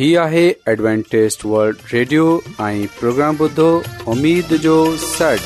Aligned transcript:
هي 0.00 0.12
آهي 0.20 0.42
ادوانٽيست 0.72 1.42
world 1.46 1.80
radio 1.92 2.26
۽ 2.66 2.84
programme 2.98 3.38
بدو 3.40 3.64
اميد 4.12 4.52
جو 4.66 4.74
سڙ 5.00 5.40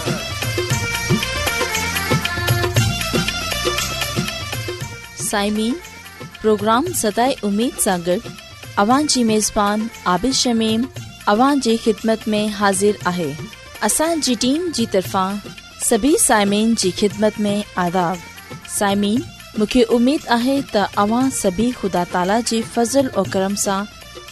سائمين 5.23 5.75
پروگرام 6.43 6.87
سداي 7.01 7.35
اميد 7.51 7.81
سان 7.87 8.03
اوان 8.85 9.11
جي 9.15 9.25
ميزبان 9.33 9.87
عادل 10.13 10.33
شميم 10.43 10.87
اوان 11.35 11.65
جي 11.69 11.75
خدمت 11.89 12.29
۾ 12.37 12.45
حاضر 12.61 13.03
آهي 13.13 13.29
اسان 13.91 14.25
جي 14.29 14.37
ٽيم 14.47 14.71
جي 14.81 14.87
طرفان 14.95 15.43
سڀي 15.91 16.15
سائمين 16.29 16.73
جي 16.85 16.95
خدمت 17.03 17.43
۾ 17.51 17.57
آداب 17.89 18.55
سائمين 18.79 19.19
مونکي 19.59 19.85
اميد 19.99 20.31
آهي 20.41 20.57
ته 20.77 21.05
اوان 21.09 21.37
سڀي 21.43 21.69
خدا 21.83 22.07
تالا 22.17 22.41
جي 22.53 22.63
فضل 22.79 23.13
۽ 23.27 23.29
کرم 23.37 23.61
سان 23.67 23.95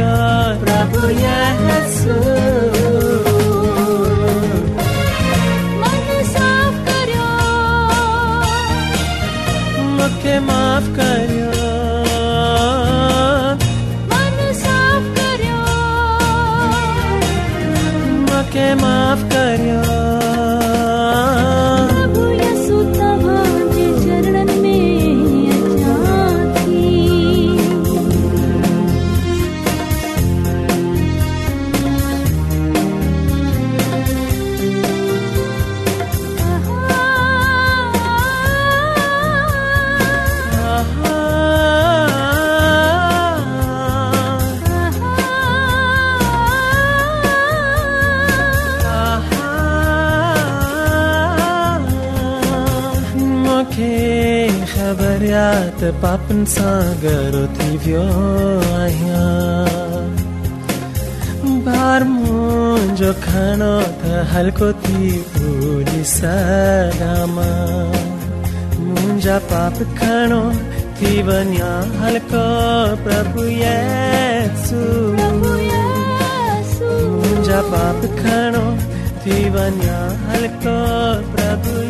God, 0.00 0.54
Prabhu 0.64 1.08
Yesu. 1.24 2.79
papan 55.98 56.46
sagar 56.46 57.32
tivyo 57.58 58.02
aya 58.78 59.26
bar 61.66 62.02
mon 62.18 62.84
jo 63.00 63.10
khano 63.26 63.72
tha 64.02 64.16
halko 64.32 64.68
thi 64.84 64.98
puri 65.34 66.00
sadama 66.16 67.48
mon 68.84 69.10
ja 69.24 69.36
pap 69.50 69.76
khano 70.02 70.40
thi 71.02 71.10
vanya 71.28 71.72
halko 72.04 72.44
prabhu 73.04 73.44
yesu 73.64 74.80
prabhu 75.18 75.54
yesu 75.74 76.90
mon 77.18 77.34
ja 77.52 77.60
pap 77.74 78.00
khano 78.24 78.66
thi 79.24 79.36
vanya 79.58 79.98
halko 80.28 80.78
prabhu 81.34 81.89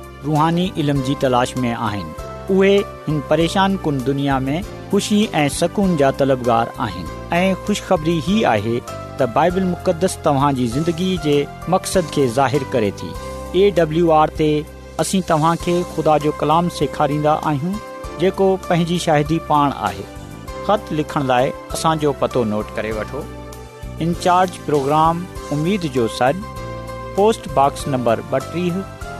रुहानी 0.25 0.71
इल्म 0.77 1.01
जी 1.03 1.13
तलाश 1.21 1.55
में 1.57 1.73
आहिनि 1.73 2.53
उहे 2.57 2.75
हिन 3.07 3.19
परेशान 3.29 3.75
कुन 3.85 4.01
दुनिया 4.03 4.39
में 4.39 4.61
ख़ुशी 4.91 5.23
ऐं 5.35 5.47
सुकून 5.59 5.95
जा 5.97 6.11
तलबगार 6.19 6.71
आहिनि 6.85 7.19
ऐं 7.37 7.55
ख़ुशिखबरी 7.67 8.17
ई 8.29 8.41
आहे 8.51 8.79
त 8.81 9.29
बाइबिल 9.35 9.63
मुक़दस 9.63 10.17
तव्हांजी 10.25 10.67
ज़िंदगी 10.75 11.17
जे 11.23 11.35
मक़सद 11.69 12.09
खे 12.13 12.27
ज़ाहिर 12.35 12.63
करे 12.73 12.91
थी 13.01 13.63
एडब्लू 13.67 14.09
आर 14.19 14.35
ते 14.41 14.49
असीं 15.05 15.21
तव्हांखे 15.29 15.75
ख़ुदा 15.95 16.17
जो 16.25 16.31
कलाम 16.41 16.69
सेखारींदा 16.77 17.33
आहियूं 17.51 17.73
जेको 18.19 18.55
पंहिंजी 18.69 18.99
शाहिदी 19.09 19.39
पाण 19.49 19.71
आहे 19.89 20.05
ख़त 20.67 20.93
लिखण 21.01 21.27
लाइ 21.33 21.51
असांजो 21.77 22.11
पतो 22.23 22.43
नोट 22.53 22.75
करे 22.75 22.91
वठो 23.01 23.25
इनचार्ज 24.07 24.57
प्रोग्राम 24.69 25.23
उमेद 25.57 25.89
जो 25.97 26.07
सर 26.21 26.41
पोस्ट 27.17 27.49
बॉक्स 27.59 27.87
नंबर 27.95 28.21
ॿटीह 28.33 28.83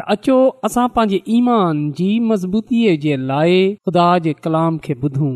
त 0.00 0.02
अचो 0.14 0.34
असां 0.66 0.86
पंहिंजे 0.96 1.18
ईमान 1.36 1.76
जी 2.00 2.10
मज़बूतीअ 2.26 2.90
जे 3.04 3.14
लाइ 3.30 3.54
ख़ुदा 3.88 4.04
जे 4.26 4.32
कलाम 4.44 4.76
खे 4.84 4.94
ॿुधूं 5.04 5.30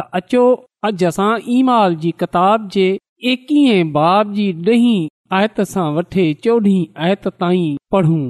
त 0.00 0.04
अचो 0.18 0.42
अॼु 0.88 1.06
असां 1.10 1.30
ईमाल 1.56 1.96
जी 2.04 2.10
किताब 2.20 2.68
जे 2.76 2.84
एकवीह 3.30 3.82
बाब 3.98 4.32
जी 4.36 4.46
ॾहीं 4.70 5.00
आयत 5.38 5.60
सां 5.72 5.86
वठे 5.96 6.26
चोॾहीं 6.44 6.84
आयत 7.08 7.26
ताईं 7.40 7.74
पढ़ूं 7.96 8.22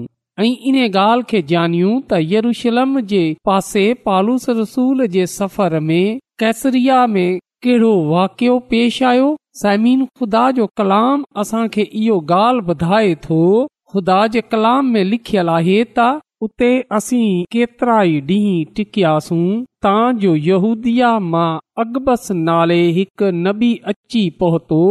ऐं 0.44 0.50
इन 0.70 0.80
ॻाल्हि 0.86 1.28
खे 1.32 1.40
ॼाणियूं 1.54 1.94
त 2.10 2.22
यरुशलम 2.34 2.98
जे 3.14 3.22
पासे 3.50 3.84
पालूस 4.08 4.48
रसूल 4.64 5.06
जे 5.16 5.26
सफ़र 5.38 5.78
में 5.90 6.18
कैसरिया 6.42 7.06
में 7.16 7.38
कहिड़ो 7.64 7.94
वाकियो 8.12 8.58
पेश 8.72 9.02
आयो 9.14 9.28
साइमिन 9.62 10.04
ख़ुदा 10.18 10.50
जो 10.60 10.70
कलाम 10.80 11.24
असांखे 11.44 11.88
इहो 12.04 12.20
ॻाल्हि 12.38 12.70
ॿुधाए 12.72 13.14
थो 13.28 13.42
خدا 13.92 14.20
کلام 14.50 14.92
میں 14.92 15.02
لکھل 15.04 15.48
ہے 15.66 15.82
تا 15.94 16.06
اترائی 16.46 18.20
دکیاسوں 18.78 19.62
تا 19.82 19.92
جو 20.20 20.34
یہ 20.48 21.14
اکبس 21.82 22.30
نالے 22.34 22.80
نبی 23.46 23.74
اچی 23.92 24.28
پہتو 24.40 24.82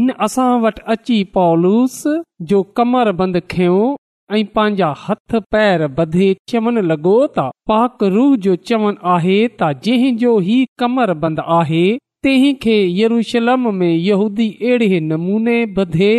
انسان 0.00 0.60
وی 0.64 1.22
پلوس 1.34 2.06
جو 2.50 2.62
کمر 2.80 3.12
بند 3.22 3.36
کانجا 3.56 4.88
ہاتھ 5.06 5.34
پیر 5.52 5.86
بدے 5.96 6.32
چو 6.52 6.70
لگ 6.80 7.06
تاکرو 7.34 8.34
جو 8.46 8.54
چون 8.64 8.94
آئے 9.14 9.46
تا 9.58 9.70
جن 9.84 10.16
جو 10.20 10.36
ہی 10.48 10.64
کمر 10.80 11.14
بند 11.24 11.38
آئے 11.46 11.96
تھی 12.26 12.76
یروشلم 13.00 13.74
میں 13.78 13.92
یہودی 13.92 14.50
اڑی 14.72 15.00
نمونے 15.10 15.64
بدے 15.76 16.12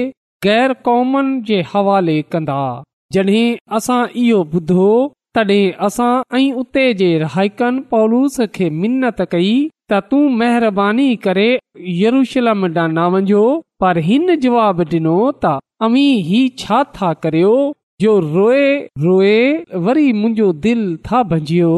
ग़ैर 0.46 0.72
कौमनि 0.86 1.34
जे 1.48 1.58
हवाले 1.74 2.14
कंदा 2.34 2.62
जॾहिं 3.16 3.58
असां 3.78 4.00
इहो 4.22 4.40
ॿुधो 4.58 4.88
तॾहिं 5.38 5.74
असां 5.88 6.10
ऐं 6.40 6.56
उते 6.62 6.82
जे 7.02 7.08
रहाइक 7.24 7.62
पौलूस 7.92 8.36
खे 8.58 8.68
मिनत 8.82 9.22
कई 9.36 9.54
त 9.92 10.00
तूं 10.10 10.24
महिरबानी 10.42 11.08
करे 11.28 11.46
यरूशलम 12.02 12.66
ॾां 12.66 12.88
न 12.98 13.08
वञो 13.16 13.46
पर 13.84 13.98
हिन 14.10 14.36
जवाब 14.48 14.84
ॾिनो 14.96 15.16
त 15.46 15.54
अमी 15.90 16.06
हीउ 16.32 16.52
छा 16.64 16.82
था 16.98 17.14
करियो 17.26 17.54
जो 18.06 18.20
रोए 18.36 18.68
रोए 19.08 19.34
वरी 19.88 20.06
मुंहिंजो 20.22 20.52
दिलि 20.68 20.94
था 21.08 21.24
भंजियो 21.34 21.74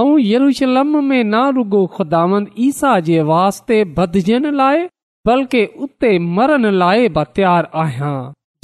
ऐं 0.00 0.18
येशलम 0.32 0.98
में 1.12 1.20
न 1.36 1.46
रुगो 1.60 1.86
खुदांद 1.98 2.50
ईसा 2.70 2.98
जे 3.10 3.22
वास्ते 3.34 3.84
बदजन 4.00 4.54
लाइ 4.62 4.86
बल्कि 5.26 5.62
उते 5.84 6.10
मरण 6.36 6.64
लाइ 6.80 7.08
बियार 7.16 7.68
आहियां 7.82 8.10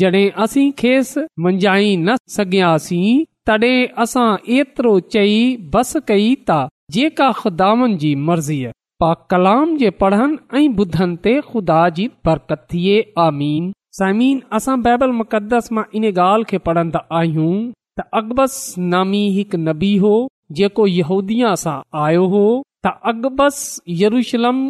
जॾहिं 0.01 0.31
असी 0.43 0.63
खेसि 0.81 1.23
मंझाई 1.45 1.95
न 2.07 2.15
सघियासीं 2.35 3.25
तॾहिं 3.49 3.79
असां 4.03 4.27
एतिरो 4.57 4.93
चई 5.15 5.35
बस 5.73 5.91
कई 6.11 6.29
ता 6.51 6.59
जेका 6.97 7.29
ख़ुदानि 7.41 7.97
जी 8.03 8.13
मर्ज़ीअ 8.29 8.71
पा 9.03 9.09
कलाम 9.33 9.69
जे 9.83 9.91
पढ़नि 10.03 10.39
ऐं 10.61 10.65
ॿुधनि 10.83 11.17
ते 11.25 11.33
ख़ुदा 11.51 11.81
जी 11.97 12.05
बरकत 12.29 12.63
थिए 12.75 12.99
आमीन 13.27 13.65
समीन 14.01 14.37
असां 14.59 14.77
बाइबल 14.87 15.13
मुक़दस 15.23 15.71
मां 15.79 15.85
इन 16.01 16.05
ॻाल्हि 16.13 16.49
खे 16.53 16.59
पढ़ंदा 16.69 17.03
आहियूं 17.21 17.57
त 18.01 18.05
अकबस 18.21 18.55
नामी 18.95 19.25
हिकु 19.39 19.63
नबी 19.71 19.91
हो 20.05 20.15
जेको 20.61 20.87
यहूदि 20.99 21.41
सां 21.65 21.75
आयो 22.05 22.23
हो 22.37 22.45
त 22.87 22.95
अकबस 23.15 23.59
यरूशलम 24.05 24.63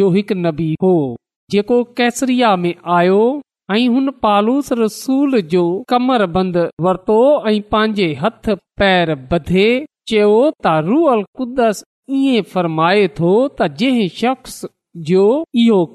जो 0.00 0.10
हिकु 0.18 0.38
नबी 0.48 0.68
हो 0.84 0.92
जेको 1.50 1.82
केसरिया 1.98 2.54
में 2.62 2.74
आयो 2.96 3.20
ऐं 3.74 3.86
हुन 3.92 4.10
पालूस 4.24 4.72
रसूल 4.80 5.40
जो 5.52 5.62
कमर 5.88 6.24
बंद 6.34 6.56
वर्तो 6.86 7.16
ऐं 7.48 7.60
पंहिंजे 7.72 8.08
हथ 8.22 8.50
पेर 8.80 9.14
बधे 9.30 9.68
चयो 10.08 11.14
कुदस 11.38 11.82
इरमाए 12.18 13.06
थो 13.20 13.30
त 13.60 13.86
शख़्स 14.18 14.58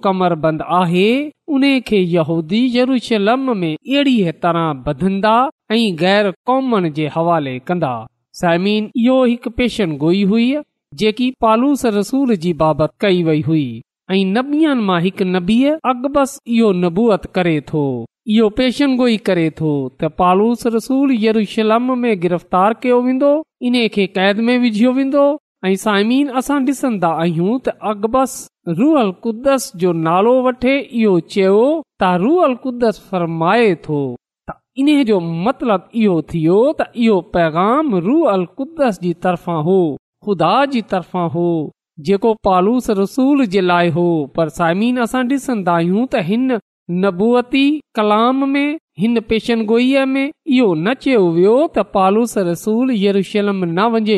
कमर 0.03 0.35
बंद 0.45 0.61
आहे 0.79 1.07
उन 1.55 1.63
खे 1.87 1.99
यूदी 2.15 2.61
ज़रूशलम 2.75 3.55
में 3.61 3.71
अहिड़ी 3.73 4.17
तरह 4.43 4.67
बधंदा 4.85 5.35
ऐं 5.71 5.85
गैर 6.03 6.31
कॉमन 6.49 6.89
जे 6.99 7.07
हवाले 7.15 7.57
कंदा 7.69 7.93
साइमीन 8.41 8.89
इहो 9.05 9.23
हिकु 9.31 9.49
पेशन 9.61 9.97
गोई 10.05 10.23
हुई 10.33 10.47
जेकी 11.03 11.31
पालूस 11.41 11.85
रसूल 11.99 12.35
जी 12.45 12.53
बाबति 12.63 12.97
कइ 13.05 13.23
वेई 13.29 13.41
हुई 13.49 13.65
नबीअ 14.11 14.73
मां 14.75 14.99
हिकु 15.01 15.25
नबीअ 15.25 15.75
अगबस 15.89 16.39
इहो 16.47 16.71
नबूअत 16.73 17.25
करे 17.35 17.59
थो 17.69 18.05
इहो 18.35 18.49
गोई 18.97 19.15
करे 19.27 19.49
थो 19.59 19.71
त 20.01 20.05
पालूस 20.19 20.65
रसूल 20.75 21.11
यर 21.23 21.37
में 21.79 22.19
गिरफ़्तार 22.21 22.73
कयो 22.83 23.01
वेंदो 23.01 23.43
इन्हे 23.63 23.87
कैद 24.07 24.37
में 24.49 24.57
विझियो 24.59 24.91
वेंदो 24.93 25.23
ऐं 25.65 25.75
साइमीन 25.79 26.29
असां 26.39 26.63
डि॒सन्दा 26.65 27.07
आहियूं 27.23 27.57
त 27.65 27.73
अकबस 27.91 28.33
रूहल 28.79 29.11
कुद्दस 29.23 29.71
जो 29.83 29.93
नालो 30.07 30.33
वठे 30.47 30.75
इहो 30.79 31.19
चयो 31.35 31.61
त 32.01 32.09
रूअल 32.23 32.55
कुदस 32.65 32.99
फरमाए 33.11 33.73
थो 33.87 34.01
इन 34.83 34.89
जो 35.11 35.19
मतलबु 35.47 35.97
इहो 36.01 36.21
थियो 36.33 36.59
त 36.81 36.89
इहो 37.05 37.21
पैगाम 37.37 37.95
रूहल 38.09 38.45
कुदस 38.59 38.99
जी 39.05 39.13
तरफ़ा 39.27 39.57
हो 39.69 39.77
ख़ुदा 40.25 40.53
जी 40.75 40.81
तरफ़ा 40.95 41.23
हो 41.37 41.47
जेको 42.05 42.33
पालूस 42.45 42.89
रसूल 42.99 43.45
जे 43.53 43.61
लाइ 43.61 43.89
हो 43.95 44.05
पर 44.35 44.49
सामिन 44.57 44.99
असां 45.05 45.23
ॾिसंदा 45.35 45.73
आहियूं 45.79 46.05
त 46.13 46.21
हिन 46.29 46.57
नबूअती 47.03 47.63
कलाम 47.99 48.47
में 48.53 48.67
हिन 49.01 49.19
पेशनगोई 49.33 49.89
में 50.13 50.23
इहो 50.27 50.67
न 50.73 50.93
चयो 51.03 51.21
वियो 51.35 51.55
त 51.75 51.85
पालूस 51.97 52.37
रसूल 52.49 52.95
यरूशलम 53.03 53.63
न 53.65 53.85
वञे 53.97 54.17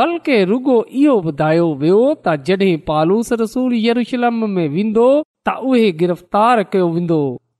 बल्कि 0.00 0.38
रुगो 0.52 0.78
इहो 1.02 1.16
ॿुधायो 1.30 1.66
वियो 1.82 1.98
त 2.26 2.36
जड॒ 2.50 2.70
पालूस 2.92 3.32
रसूल 3.42 3.76
यरूशलम 3.88 4.42
में 4.56 4.66
वेंदो 4.76 5.08
त 5.48 5.56
उहे 5.72 5.86
गिरफ़्तार 6.04 6.62
कयो 6.74 6.88
वेंदो 6.98 7.18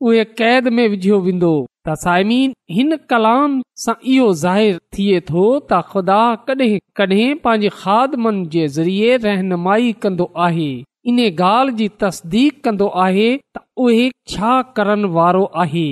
उहे 0.08 0.25
कैद 0.42 0.75
में 0.78 0.87
विझियो 0.94 1.18
वेंदो 1.26 1.52
त 1.87 1.95
सायमी 2.02 2.37
हिन 2.76 2.97
कलाम 3.11 3.52
सां 3.81 3.95
इहो 4.12 4.26
ज़ाहिरु 4.43 4.78
थिए 4.95 5.19
थो 5.28 5.43
त 5.43 5.78
ख़ुदा 5.90 6.21
कॾहिं 6.49 6.78
कॾहिं 7.00 7.37
पंहिंजे 7.45 8.64
ज़रिए 8.76 9.11
रहनुमाई 9.26 9.93
कंदो 10.05 10.26
आहे 10.47 10.71
इन 11.12 11.21
ॻाल्हि 11.26 11.75
जी 11.81 11.87
तस्दीक 12.05 12.59
कंदो 12.69 12.88
आहे 13.05 13.28
त 13.35 13.64
उहे 13.87 14.09
छा 14.33 14.55
करण 14.78 15.05
वारो 15.19 15.45
आहे 15.66 15.87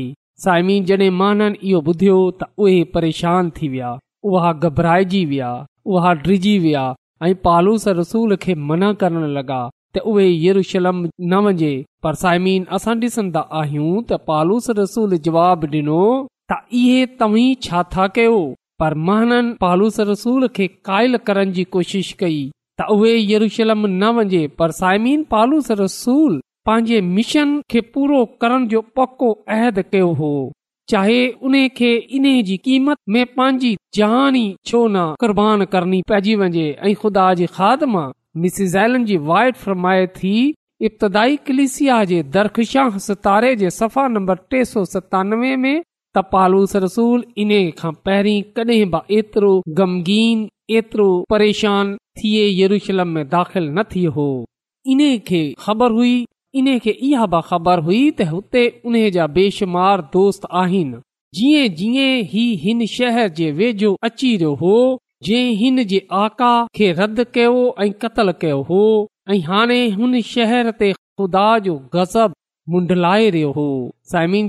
माननि 1.21 1.63
इहो 1.69 1.81
ॿुधियो 1.93 2.17
त 2.41 2.51
उहे 2.67 2.75
परेशान 2.97 3.53
थी 3.59 3.69
विया 3.77 3.93
उहा 4.33 4.53
घबराइजी 4.71 5.23
विया 5.35 5.53
उहा 5.95 6.13
विया 6.45 6.85
ऐं 7.29 7.35
पालूस 7.49 7.89
रसूल 8.03 8.37
खे 8.47 8.59
मना 8.73 8.93
करण 9.05 9.31
लॻा 9.39 9.63
त 9.95 10.01
उहे 10.11 10.27
यरुशलम 10.45 11.03
न 11.33 11.39
वञे 11.47 11.69
पर 12.07 12.15
साइमीन 12.23 12.63
आहियूं 12.79 13.91
त 14.03 14.17
पालूस 14.31 14.67
रसूल 14.79 15.17
जवाब 15.27 15.67
ॾिनो 15.77 15.99
त 16.53 16.57
इहे 16.79 17.05
तव्हीं 17.21 17.53
छा 17.67 17.83
था 17.93 18.07
कयो 18.17 18.39
पर 18.83 18.95
महन 19.11 19.53
पालूस 19.65 19.99
रसूल 20.09 20.47
खे 20.59 20.67
कोशिश 20.89 22.11
कई 22.23 22.41
त 22.81 22.89
उहे 22.97 23.13
यरूशलम 23.35 23.87
न 23.91 24.09
वञे 24.19 24.41
पर 24.63 24.75
सायमीन 24.81 25.23
पालूस 25.37 25.71
रसूल 25.83 26.41
पंहिंजे 26.71 27.01
मिशन 27.15 27.55
खे 27.73 27.81
पूरो 27.95 28.25
करण 28.47 28.67
जो 28.75 28.81
पको 28.99 29.31
अहद 29.59 29.81
कयो 29.93 30.11
हो 30.23 30.33
चाहे 30.93 31.21
उन 31.49 31.61
खे 31.77 31.93
इन 32.21 32.29
जी 32.51 32.57
क़ीमत 32.67 32.99
में 33.17 33.25
पंहिंजी 33.39 33.73
जहानी 34.01 34.45
छो 34.71 34.85
न 34.89 35.07
कुर्बान 35.25 35.65
करणी 35.77 36.03
पइजी 36.13 36.35
वञे 36.45 36.67
ऐं 36.91 36.95
ख़ुदा 37.05 37.31
जी 37.43 37.51
खाद 37.61 37.87
मां 37.95 38.07
मिसिज़ाइलनि 38.43 39.05
जी 39.09 39.17
वाइट 39.31 39.57
फरमाए 39.57 40.07
थी 40.17 40.37
इब्तदाई 40.87 41.37
कलिसिया 41.49 41.99
जे 42.13 42.23
दरख़शाह 42.37 42.97
सितारे 43.07 43.55
जे 43.57 43.71
सफ़ा 43.75 44.07
नंबर 44.15 44.39
टे 44.55 44.65
सौ 44.71 44.85
सतानवे 44.95 45.55
में 45.65 45.77
त 46.15 46.23
पालूस 46.33 46.75
रसूल 46.85 47.25
इन 47.45 47.53
खां 47.83 47.93
पहिरीं 48.09 48.43
कॾहिं 48.59 48.87
बि 48.95 49.03
एतिरो 49.19 49.53
गमगीन 49.83 50.43
एतिरो 50.81 51.07
परेशान 51.35 51.95
थिए 52.21 52.43
यरूशलम 52.63 53.09
में 53.19 53.29
दाख़िल 53.37 53.69
न 53.79 53.83
थियो 53.95 54.11
हो 54.19 54.27
इन 54.95 55.03
खे 55.31 55.45
ख़बर 55.67 55.97
हुई 56.01 56.15
इन्हे 56.61 56.93
इहा 56.95 57.27
बि 57.37 57.41
ख़बर 57.51 57.79
हुई 57.89 58.01
त 58.19 58.29
हुते 58.35 58.65
उन 58.91 58.99
जा 59.19 59.27
बेशुमार 59.39 60.03
दोस्त 60.19 60.47
आहिनि 60.65 61.01
जीअं 61.39 61.75
जीअं 61.79 62.11
ही 62.35 62.45
हिन 62.67 62.85
शहर 62.99 63.29
जे 63.41 63.51
वेझो 63.63 63.97
अची 64.11 64.37
वियो 64.43 64.53
हो 64.67 64.77
जंहिं 65.23 65.99
आका 66.23 66.53
खे 66.77 66.91
रद्द 66.99 67.25
कयो 67.35 67.53
ऐं 67.83 67.93
क़तल 68.03 68.33
कयो 68.41 68.61
हो 68.71 68.83
ऐं 69.33 69.41
हाणे 69.49 69.79
हुन 69.99 70.21
शहर 70.33 70.71
ते 70.81 70.93
ख़ुदा 70.93 71.47
जो 71.67 71.75
गज़ब 71.95 72.33
मुंडलाए 72.73 73.29
रहियो 73.31 73.51
हो 73.57 73.67
साइमीन 74.11 74.49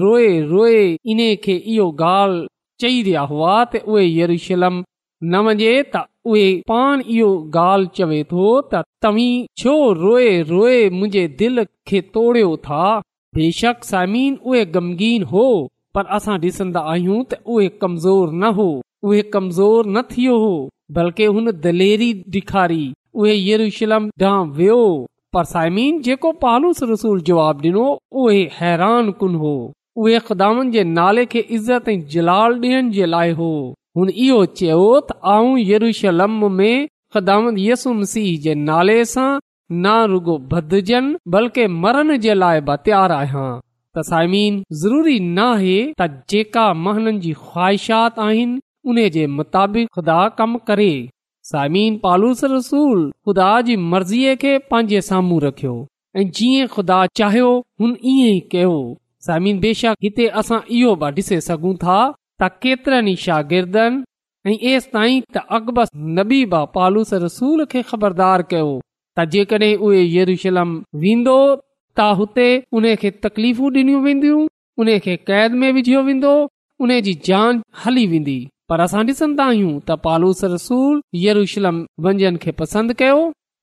रोए 0.00 0.28
रोए 0.50 0.80
इन्हे 1.12 1.32
इहो 1.32 1.90
ॻाल्हि 2.04 2.46
चई 2.84 3.02
रहिया 3.02 3.20
हुआ 3.32 3.54
त 3.72 3.82
उहे 3.92 4.04
यरूशलम 4.06 4.78
न 5.30 5.36
वञे 5.46 5.70
त 5.94 6.04
उहे 6.32 6.46
पाण 6.72 7.02
इहो 7.16 7.30
गाल्हि 7.58 7.90
चवे 7.98 8.22
थो 8.32 8.48
त 8.72 8.82
तव्हीं 9.02 9.46
छो 9.62 9.74
रोए 10.02 10.28
रोए 10.50 10.76
मुंहिंजे 10.98 11.26
दिल 11.42 11.64
खे 11.92 12.00
तोड़ियो 12.16 12.54
था 12.68 12.84
बेशक 13.38 13.84
समीन 13.92 14.38
उहे 14.50 14.64
गमगीन 14.76 15.22
हो 15.32 15.46
पर 15.96 16.04
असां 16.20 16.38
डि॒संदा 16.46 16.80
आहियूं 16.94 17.22
त 17.32 17.42
उहे 17.56 17.68
कमज़ोर 17.84 18.32
न 18.42 18.52
हो 18.60 18.70
उहे 19.04 19.22
कमज़ोर 19.34 19.86
न 19.88 20.02
थियो 20.14 20.36
हो 20.38 20.68
बल्कि 20.96 21.24
हुन 21.34 21.50
दलेरी 21.64 22.12
ॾिखारी 22.34 22.84
उहे 23.14 23.34
येशलम 23.34 24.08
वियो 24.56 24.78
पर 25.34 25.44
साइमीन 25.50 26.00
जवाब 26.08 27.54
ॾिनो 27.64 27.86
उहे 28.22 28.40
हैरान 28.60 29.08
उहे 29.18 30.18
ख़दामन 30.28 30.70
जे 30.70 30.84
नाले 30.98 31.24
खे 31.34 31.38
इज़त 31.56 31.88
ऐं 31.88 32.00
जलाल 32.14 32.58
ॾियण 32.64 32.90
जे 32.90 33.06
लाइ 33.06 33.30
हो 33.40 33.50
हुन 33.98 34.10
इहो 34.24 34.44
चयो 34.58 34.82
त 35.08 35.18
आऊं 35.34 35.56
यरुशलम 35.68 36.36
में 36.58 36.88
ख़दामन 37.14 37.58
यसु 37.58 37.92
मसीह 38.02 38.38
जे 38.48 38.54
नाले 38.68 39.04
सां 39.14 39.30
ना 39.86 39.94
रुगो 40.12 40.38
भदजन 40.52 41.14
बल्कि 41.36 41.66
मरण 41.86 42.16
जे 42.26 42.34
लाइ 42.42 42.60
बियार 42.70 43.12
आहियां 43.20 43.48
त 43.60 44.04
साइमीन 44.10 44.60
ज़रूरी 44.82 45.18
न 45.20 45.38
आहे 45.48 45.76
त 46.00 46.10
जेका 46.34 46.66
महननि 46.86 47.18
जी 47.26 47.32
ख़्वाहिशात 47.46 48.18
आहिनि 48.28 48.58
मुताबिक़ 48.86 49.88
ख़ुदा 49.94 50.28
कम 50.38 50.56
करे 50.66 50.90
समीन 51.44 51.96
पालूस 52.02 52.44
रसूल 52.44 53.10
खुदा 53.24 53.50
जी 53.66 53.76
मर्ज़ीअ 53.76 54.34
खे 54.42 54.52
पंहिंजे 54.70 55.00
साम्हूं 55.08 55.40
रखियो 55.42 55.72
ऐं 56.16 56.24
जीअं 56.38 56.66
ख़ुदा 56.74 56.98
चाहियो 57.18 57.48
हुन 57.80 57.96
ईअं 58.12 58.32
ई 58.32 58.40
कयो 58.52 58.74
सामिन 59.26 59.58
बेशक 59.60 59.94
हिते 60.02 60.26
असां 60.42 60.60
इहो 60.78 60.94
बि 61.02 61.10
ॾिसे 61.22 61.40
सघूं 61.48 61.74
था 61.84 61.96
त 62.42 62.50
केतरनि 62.62 63.12
ई 63.12 63.16
शागिर्दनि 63.22 64.50
ऐं 64.50 64.56
एसि 64.72 64.88
ताईं 64.96 65.20
त 65.36 65.44
अकबस 65.58 65.88
नबी 66.18 66.40
बा 66.54 66.60
पालूस 66.76 67.12
रसूल 67.24 67.64
खे 67.72 67.82
ख़बरदार 67.90 68.44
कयो 68.52 68.68
त 69.18 69.24
जेकॾहिं 69.32 69.72
उहे 69.88 70.02
येशलम 70.16 70.76
वेंदो 71.06 71.38
त 71.54 72.12
हुते 72.20 72.48
उन 72.76 72.94
खे 73.02 73.10
तकलीफ़ू 73.26 73.72
डि॒नी 73.78 73.94
वेंदियूं 74.08 74.46
उन 74.84 74.94
खे 75.08 75.16
क़ैद 75.32 75.58
में 75.64 75.70
विझियो 75.80 76.02
वेंदो 76.12 76.36
उन 76.86 77.00
जी 77.08 77.14
जान 77.30 77.62
हली 77.84 78.06
वेंदी 78.14 78.38
पर 78.70 78.80
असां 78.84 79.02
ॾिसंदा 79.10 79.44
आहियूं 79.50 79.72
त 79.88 79.90
पालूस 80.04 80.40
रसूल 80.54 80.96
यरूशलम 81.24 81.76
पसंदि 82.60 82.94
कयो 83.00 83.20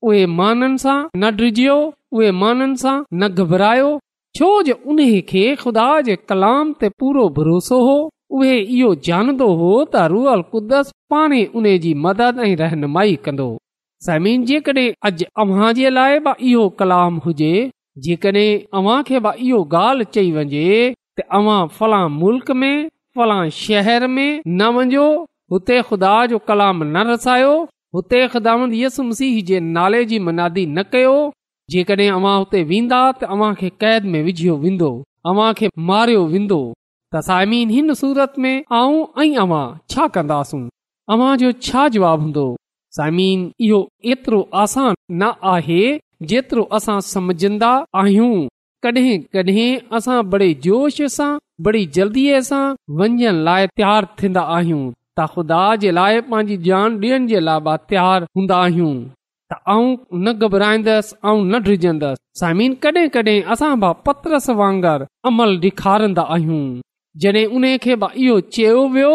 उहे 0.08 0.22
माननि 0.38 0.80
सां 0.84 0.96
न 0.96 1.30
डिजियो 1.40 1.76
उहे 2.16 2.30
माननि 2.40 2.80
सां 2.84 2.96
न 3.20 3.28
घबरायो 3.44 3.92
छो 4.38 4.48
जो 4.68 4.74
उन 4.94 4.98
खे 5.28 5.44
खुदा 5.60 5.86
जे 6.08 6.16
कलाम 6.32 6.72
ते 6.80 6.88
पूरो 7.02 7.28
भरोसो 7.38 7.78
हो 7.88 7.94
उहे 8.38 8.56
इहो 8.78 8.90
जानंदो 9.08 9.48
हो 9.60 9.70
त 9.76 10.02
रुअल 10.14 10.42
कुदस 10.56 10.90
पाणे 11.14 11.40
उन 11.60 11.70
जी 11.86 11.92
मदद 12.08 12.42
ऐं 12.46 12.50
रहनुमाई 12.62 13.14
कंदो 13.28 13.46
समीन 14.06 14.44
जेकॾहिं 14.50 14.86
अॼु 15.10 15.28
अव्हां 15.44 15.70
जे 15.80 15.92
लाइ 15.98 16.18
बि 16.26 16.34
इहो 16.50 16.64
कलाम 16.82 17.22
हुजे 17.26 17.52
जेकॾहिं 18.06 18.96
चई 19.14 20.28
वञे 20.38 20.66
तव्हां 21.22 21.60
फलां 21.78 22.04
मुल्क 22.18 22.50
में 22.64 22.74
न 23.18 24.66
वञो 24.76 25.06
हुते 25.52 25.80
ख़ुदा 25.88 26.14
जो 26.30 26.38
कलाम 26.48 26.82
न 26.84 26.96
रसायो 27.08 27.54
हुते 27.94 28.28
जी 30.10 30.18
मनादी 30.28 30.64
न 30.66 30.82
कयो 30.92 31.14
जेकॾहिं 31.70 32.64
वेंदा 32.70 33.00
तव्हांखे 33.20 33.68
कैद 33.82 34.04
में 34.12 34.22
विझियो 34.24 34.56
वेंदो 34.64 34.90
अव्हां 35.30 35.52
खे 35.60 35.68
मारियो 35.90 36.26
वेंदो 36.32 36.60
त 37.14 37.20
साइमीन 37.28 37.70
हिन 37.76 37.94
सूरत 38.00 38.34
में 38.44 38.54
आऊं 38.80 39.00
ऐं 39.22 39.34
अवां 39.44 39.64
छा 39.90 40.06
कंदासूं 40.16 40.60
अव्हां 41.14 41.36
जो 41.44 41.52
छा 41.66 41.88
जवाब 41.96 42.20
हूंदो 42.26 42.46
साईमीन 42.96 43.50
इहो 43.66 43.80
एतिरो 44.12 44.40
आसान 44.64 44.94
न 45.20 45.32
आहे 45.54 45.82
जेतिरो 46.34 46.62
असां 46.80 46.98
समझंदा 47.14 47.72
आहियूं 48.02 48.32
कॾहिं 48.86 49.18
कॾहिं 49.34 49.68
असां 49.96 50.16
बड़े 50.32 50.48
जोश 50.64 50.96
सां 51.16 51.28
बड़ी 51.66 51.84
जल्दीअ 51.96 52.40
सां 52.48 52.60
वञण 52.98 53.22
लाइ 53.46 53.64
तयारु 53.80 54.06
थींदा 54.20 54.42
आहियूं 54.56 54.82
त 55.16 55.26
ख़ुदा 55.32 55.62
जे 55.84 55.90
लाइ 55.98 56.20
पंहिंजी 56.28 56.56
जान 56.66 56.98
ॾियण 57.04 57.26
जे 57.30 57.40
लाइ 57.48 57.72
तयारु 57.92 58.28
हूंदा 58.38 58.58
आहियूं 58.66 58.90
त 59.52 59.58
आऊं 59.74 59.88
न 60.24 60.34
घबराईंदसि 60.46 61.12
ऐं 61.30 61.38
न 61.52 61.62
डिॼंदसि 61.66 62.22
समीन 62.42 62.76
कॾहिं 62.86 63.06
कॾहिं 63.16 63.36
असां 63.56 63.72
पत्रस 64.08 64.46
वांगुरु 64.60 65.08
अमल 65.32 65.58
ॾेखारंदा 65.66 66.26
आहियूं 66.36 66.62
जॾहिं 67.24 67.44
उन 67.58 67.66
खे 67.86 67.94
इहो 68.26 68.38
चयो 68.56 68.86
वियो 68.98 69.12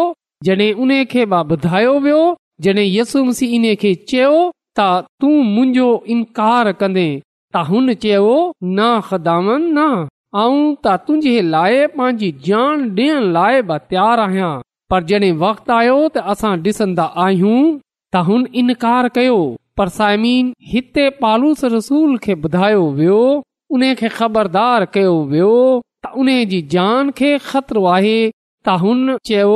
जॾहिं 0.50 0.70
उन 0.86 0.94
खे 1.14 1.24
ॿुधायो 1.42 1.98
वियो 2.08 2.22
जॾहिं 2.64 3.50
इन 3.56 3.68
खे 3.84 3.94
चयो 4.12 4.34
त 4.80 4.90
तूं 5.20 5.36
मुंहिंजो 5.56 5.90
इनकार 6.16 6.72
कंदे 6.82 7.08
त 7.54 7.60
हुन 7.68 7.92
चयो 8.02 8.28
न 8.64 8.84
ख़ुदामन 9.06 9.64
न 9.78 9.86
आऊं 10.42 10.60
त 10.60 10.94
तुंहिंजे 11.06 11.34
लाइ 11.54 11.80
पंहिंजी 11.96 12.30
जान 12.46 12.84
ॾियण 12.98 13.26
लाइ 13.36 13.60
ब्यार 13.70 14.22
आहियां 14.26 14.52
पर 14.94 15.02
जॾहिं 15.10 15.30
वक़्त 15.42 15.72
आयो 15.80 15.96
त 16.04 16.22
असां 16.34 16.52
डि॒संदा 16.66 17.06
आहियूं 17.26 17.60
त 17.74 18.24
हुन 18.30 18.46
इनकार 18.62 19.08
कयो 19.18 19.36
पर 19.80 19.92
सायमीन 19.98 20.48
हिते 20.70 21.06
पालूस 21.20 21.64
रसूल 21.76 22.16
खे 22.28 22.38
ॿुधायो 22.46 22.86
वियो 23.00 23.20
उन 23.76 23.86
खे 24.02 24.14
ख़बरदार 24.18 24.88
कयो 24.96 25.12
वियो 25.36 25.52
त 26.06 26.14
उन्हे 26.24 26.40
जी 26.54 26.62
जान 26.76 27.12
खे 27.22 27.34
ख़तरो 27.50 27.84
आहे 27.96 28.16
त 28.26 28.82
हुन 28.86 29.04
चयो 29.32 29.54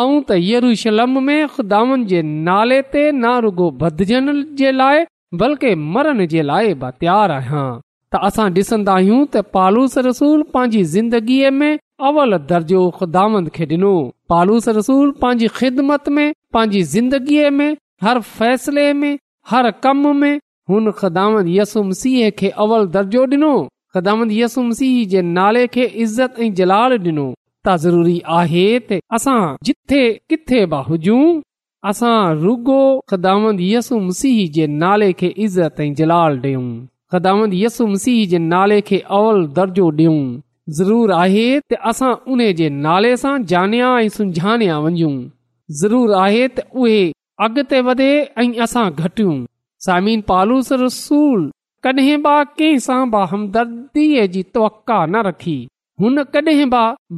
आऊं 0.00 0.20
त 0.22 0.44
यरूशलम 0.52 1.18
में 1.30 1.40
खुदान 1.58 2.08
जे 2.12 2.22
नाले 2.48 2.82
ते 2.96 3.08
नारुगो 3.28 3.70
बदजन 3.84 4.34
जे 4.62 4.74
लाइ 4.82 5.08
बल्कि 5.34 5.74
मरण 5.94 6.26
जे 6.26 6.42
लाइ 6.42 6.72
बयार 6.82 7.30
आहियां 7.32 7.64
त 8.12 8.18
असां 8.28 8.44
डि॒संदा 8.54 8.92
आहियूं 8.98 9.24
त 9.32 9.40
पालूस 9.56 9.94
रसूल 10.08 10.42
पंहिंजी 10.52 10.82
ज़िंदगीअ 10.94 11.50
में 11.60 11.78
अवल 12.10 12.36
दर्जो 12.52 12.78
ख़ुदाम 12.98 13.34
खे 13.56 13.66
ॾिनो 13.76 13.90
पालूस 14.34 14.68
रसूल 14.78 15.10
पंहिंजी 15.24 15.46
ख़िदमत 15.58 16.08
में 16.18 16.32
पंहिंजी 16.54 16.82
ज़िंदगीअ 16.94 17.50
में 17.58 17.68
हर 18.04 18.20
फ़ैसिले 18.36 18.92
में 19.00 19.16
हर 19.50 19.70
कम 19.84 20.06
में 20.20 20.34
हुन 20.70 20.90
ख़दामत 21.00 21.44
यसुम 21.56 21.90
सीह 22.00 22.30
खे 22.38 22.48
अवल 22.66 22.86
दर्जो 22.96 23.26
ॾिनो 23.26 23.52
ख़िदामत 23.94 24.28
यसुम 24.40 24.70
सीह 24.80 24.96
जे 25.14 25.22
नाले 25.36 25.66
खे 25.74 25.84
इज़त 26.06 26.38
ऐं 26.46 26.52
जलाल 26.62 26.98
ॾिनो 26.98 27.26
त 27.66 27.76
ज़रूरी 27.84 28.20
आहे 28.40 28.66
असां 29.18 29.40
जिथे 29.68 30.02
किथे 30.30 30.64
बि 30.74 30.82
हुजूं 30.88 31.20
असां 31.90 32.20
रुगो 32.42 32.78
ख़दामंदसू 33.10 33.98
मसीह 34.06 34.38
जे 34.54 34.66
नाले 34.82 35.12
खे 35.18 35.26
इज़त 35.44 35.80
ऐं 35.80 35.92
जलाल 36.00 36.38
डि॒यूं 36.44 36.64
ख़दामंदसू 37.12 37.86
मसीह 37.94 38.24
जे 38.32 38.38
नाले 38.52 38.80
खे 38.88 38.98
अवल 39.18 39.44
दर्जो 39.58 39.90
ॾियूं 39.98 40.16
ज़रूरु 40.78 41.12
आहे 41.18 41.44
त 41.72 41.78
असां 41.92 42.10
उन 42.32 42.40
जे 42.62 42.68
नाले 42.86 43.14
सां 43.24 43.36
जानिया 43.52 43.92
ऐं 44.00 44.08
सुझानया 44.16 44.78
वञू 44.88 45.12
ज़रूरु 45.82 46.18
आहे 46.24 46.42
त 46.48 46.66
उहे 46.82 46.98
अॻिते 47.46 47.80
वधे 47.90 48.10
ऐं 48.42 48.50
असां 48.68 48.84
घटियूं 48.90 49.38
सामिन 49.86 50.20
पालूस 50.32 50.72
रसूल 50.84 51.48
कॾहिं 51.86 52.20
बि 52.28 52.36
कंहिं 52.58 52.82
सां 52.90 53.02
बि 53.16 53.24
हमदर्दीअ 53.34 54.26
जी 54.36 54.42
त्वका 54.58 54.98
न 55.06 55.26
रखी 55.30 55.56
हुन 56.04 56.22
कॾहिं 56.38 56.70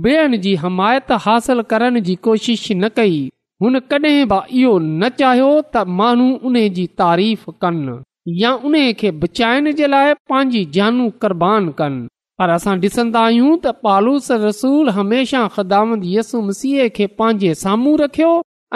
बि 0.07 0.55
हमायत 0.67 1.17
हासिल 1.29 1.63
करण 1.75 1.99
जी 2.11 2.15
कोशिश 2.29 2.73
न 2.73 2.89
कई 3.03 3.21
हुन 3.63 3.79
कॾहिं 3.93 4.25
बि 4.29 4.37
इहो 4.61 4.77
न 4.79 5.09
चाहियो 5.21 5.49
त 5.65 5.81
माण्हू 6.01 6.27
उन 6.51 6.55
जी 6.77 6.85
तारीफ़ 6.99 7.45
कनि 7.65 8.37
या 8.43 8.53
उन 8.69 8.77
खे 9.01 9.11
बचाइण 9.25 9.71
जे 9.81 9.87
लाइ 9.95 10.15
पंहिंजी 10.31 10.63
जानू 10.77 11.09
क़ुर्बान 11.25 11.67
कनि 11.81 11.99
पर 12.43 12.51
असां 12.55 12.77
ॾिसंदा 12.85 13.25
आहियूं 13.31 13.51
त 13.65 13.73
पालूस 13.87 14.31
रसूल 14.45 14.89
हमेशह 15.01 15.49
ख़दामंदसुम 15.57 16.51
सीह 16.61 16.87
खे 17.01 17.07
पंहिंजे 17.19 17.53
साम्हूं 17.65 17.95
रखियो 18.03 18.31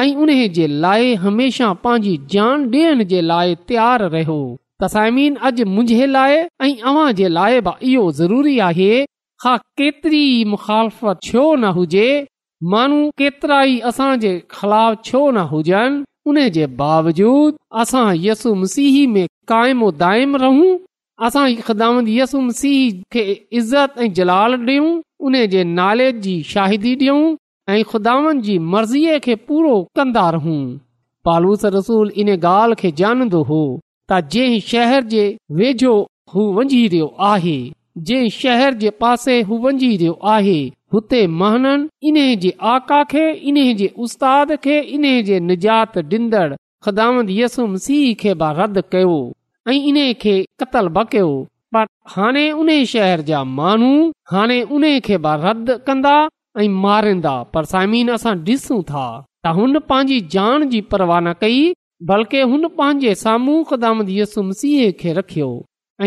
ऐं 0.04 0.14
उन 0.26 0.34
जे 0.58 0.66
लाइ 0.86 1.08
हमेशह 1.24 1.72
पंहिंजी 1.86 2.14
जान 2.36 2.68
ॾियण 2.74 3.04
जे 3.14 3.20
लाइ 3.30 3.56
तयारु 3.72 4.08
रहियो 4.16 4.38
तसाइमीन 4.84 5.40
अॼु 5.50 5.68
मुंहिंजे 5.78 6.10
लाइ 6.18 6.36
ऐं 6.36 6.72
अव्हां 6.92 7.08
जे 7.22 7.28
लाइ 7.40 7.64
बि 7.70 7.76
इहो 7.94 8.04
ज़रूरी 8.20 8.58
आहे 8.68 8.92
केतिरी 9.48 10.24
मुखालत 10.50 11.18
छो 11.30 11.48
न 11.64 11.74
हुजे 11.80 12.06
माण्हू 12.72 13.08
केतिरा 13.18 13.62
ई 13.68 13.78
असांजे 13.88 14.32
ख़िलाफ़ 14.50 14.94
छो 15.06 15.20
न 15.30 15.38
हुजनि 15.52 16.02
उन 16.30 16.38
जे 16.56 16.66
बावजूद 16.80 17.54
असां 17.80 18.06
यसु 18.26 18.54
मसीह 18.60 18.94
में 19.14 19.26
क़ाइमो 19.50 19.90
दायम 20.02 20.36
रहूं 20.42 20.76
असां 21.26 21.46
यसु 22.18 22.40
मसीह 22.48 22.78
खे 23.12 23.22
इज़त 23.60 23.98
ऐं 24.02 24.12
जलाल 24.18 24.52
ॾियूं 24.68 24.94
उन 25.26 25.34
जे 25.54 25.62
नाले 25.78 26.08
जी 26.26 26.36
शाहिदी 26.52 26.92
ॾियूं 27.00 27.20
ऐं 27.74 27.82
खुदान 27.90 28.40
जी 28.46 28.56
मर्ज़ीअ 28.72 29.18
खे 29.26 29.34
पूरो 29.48 29.76
कंदा 29.96 30.26
रहूं 30.36 30.58
पालूस 31.24 31.64
रसूल 31.76 32.10
इन 32.22 32.30
ॻाल्हि 32.38 32.80
खे 32.82 32.90
जानंदो 33.02 33.42
हो 33.50 33.62
त 34.12 34.20
जंहिं 34.32 34.60
शहर 34.70 35.02
जे 35.14 35.26
वेझो 35.60 35.94
हू 36.34 36.42
वञी 36.58 36.82
रहियो 36.92 37.12
आहे 37.32 37.58
जंहिं 38.06 38.28
शहर 38.40 38.74
जे 38.84 38.90
पासे 39.04 39.36
हू 39.50 39.58
वञी 39.66 39.92
रहियो 39.96 40.16
आहे 40.36 40.58
हुते 40.94 41.20
महननि 41.38 42.08
इन्हे 42.08 42.26
जे 42.42 42.50
आका 42.72 43.02
खे 43.12 43.24
इन्हे 43.50 43.72
जे 43.78 43.86
उस्ताद 44.04 44.50
खे 44.64 44.76
इन्हे 44.96 45.14
जे 45.28 45.38
निजात 45.48 45.96
ॾींदड़ 45.98 47.30
यस्सुम 47.36 47.74
सिंह 47.86 48.12
खे 48.20 48.34
रद्द 48.58 48.82
कयो 48.92 49.14
ऐं 49.68 49.76
इन्हे 49.90 50.04
खे 50.24 50.36
क़तल 50.60 50.88
बि 50.98 51.04
कयो 51.12 51.30
पर 51.74 51.86
हाणे 52.16 52.44
उन 52.62 52.68
शहर 52.92 53.20
जा 53.32 53.42
माण्हू 53.60 53.90
हाणे 54.32 54.60
उन 54.76 54.84
खे 55.08 55.18
बि 55.26 55.34
रद्द 55.46 55.70
कंदा 55.86 56.14
ऐं 56.62 56.68
मारींदा 56.86 57.34
पर 57.54 57.64
साइमीन 57.74 58.10
असां 58.20 58.34
ॾिसूं 58.52 58.80
था 58.90 59.06
त 59.44 59.54
हुन 59.58 59.78
पंहिंजी 59.90 60.20
जान 60.36 60.68
जी 60.74 60.80
परवाह 60.92 61.20
न 61.26 61.32
कई 61.44 61.60
बल्कि 62.12 62.40
हुन 62.54 62.68
पंहिंजे 62.80 63.14
साम्हूं 63.26 63.62
ख़दामत 63.70 64.06
यसुम 64.20 64.50
सिंह 64.60 64.90
खे 65.00 65.12
रखियो 65.20 65.50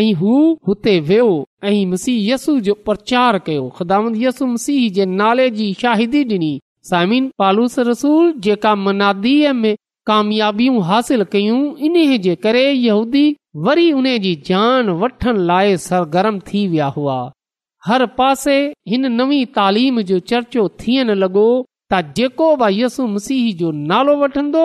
ऐं 0.00 0.12
हू 0.20 0.32
हुते 0.68 0.92
वेहो 1.08 1.30
ऐंसू 1.68 2.52
जो 2.66 2.74
प्रचार 2.88 3.38
कयो 3.46 3.62
ख़ुदात 3.76 4.12
यसू 4.24 4.46
मसीह 4.52 4.82
जे 4.98 5.04
नाले 5.20 5.46
जी 5.58 5.68
शाहिदी 5.82 6.22
डि॒नी 6.32 6.50
सामिन 6.90 7.24
पालूस 7.42 7.78
रसूल 7.88 8.26
जेका 8.46 8.74
मनादी 8.84 9.36
में 9.62 9.74
कामयाबियूं 10.10 10.82
हासिल 10.90 11.24
कयूं 11.32 11.60
इन्हे 11.88 12.18
जे 12.26 12.34
करे 12.44 12.64
यहूदी 12.70 13.24
वरी 13.66 13.88
उन 14.00 14.06
जी 14.26 14.34
जान 14.50 14.90
वठण 15.02 15.40
लाइ 15.50 15.76
सरगर्म 15.86 16.38
थी 16.50 16.66
विया 16.74 16.86
हुआ 16.98 17.18
हर 17.88 18.06
पासे 18.20 18.56
हिन 18.92 19.12
नवी 19.18 19.40
तालीम 19.58 20.00
जो 20.12 20.18
चर्चो 20.32 20.68
थियण 20.84 21.10
लॻो 21.24 21.46
त 21.90 22.02
जेको 22.20 22.48
बि 22.62 22.70
यसू 22.82 23.06
मसिह 23.18 23.50
जो 23.64 23.74
नालो 23.90 24.16
वठंदो 24.22 24.64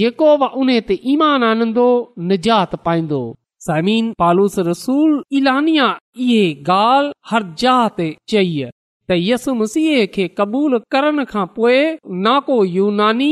जेको 0.00 0.36
बि 0.42 0.52
उन 0.64 0.76
ते 0.90 0.98
ईमान 1.14 1.48
आनंदो 1.52 1.88
निजात 2.34 2.76
पाईंदो 2.88 3.22
समीन 3.66 4.12
पालूस 4.20 4.58
रसूल 4.66 5.10
इलानिया 5.38 5.84
इहे 6.20 6.42
ॻाल्हि 6.72 7.12
हर 7.30 7.42
जय 7.62 8.64
त 9.10 9.16
यसुम 9.26 9.64
सीह 9.74 10.04
खे 10.16 10.26
क़बूल 10.40 10.78
करण 10.94 11.24
खां 11.30 11.44
पोए 11.54 11.78
ना 12.26 12.34
को 12.48 12.56
यूनानी 12.72 13.30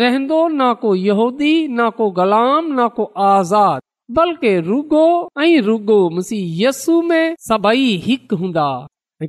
रहंदो 0.00 0.38
न 0.48 0.72
को 0.84 0.94
यहूदी 1.08 1.50
न 1.68 1.90
को 1.98 2.10
ग़लाम 2.20 2.72
न 2.80 2.88
को 2.98 3.04
आज़ाद 3.34 3.80
बल्कि 4.20 4.54
रुगो 4.70 5.04
ऐं 5.44 5.60
रुगो 5.68 5.98
यसू 6.62 7.00
में 7.10 7.36
सभई 7.48 7.84
हिकु 8.06 8.36
हूंदा 8.42 8.66